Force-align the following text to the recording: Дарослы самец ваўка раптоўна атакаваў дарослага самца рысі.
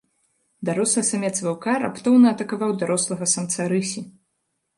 Дарослы 0.69 1.03
самец 1.09 1.31
ваўка 1.47 1.75
раптоўна 1.83 2.27
атакаваў 2.37 2.71
дарослага 2.81 3.25
самца 3.37 3.61
рысі. 3.77 4.01